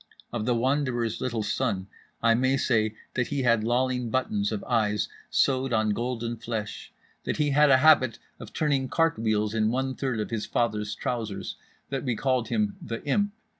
[0.33, 1.85] Of The Wanderer's little son
[2.23, 6.91] I may say that he had lolling buttons of eyes sewed on gold flesh,
[7.23, 10.95] that he had a habit of turning cart wheels in one third of his father's
[10.95, 11.55] trousers,
[11.91, 13.31] that we called him The Imp.